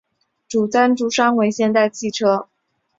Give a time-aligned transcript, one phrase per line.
[0.49, 2.49] 主赞助商为现代汽车。